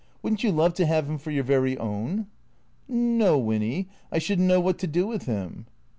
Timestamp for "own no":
1.77-3.37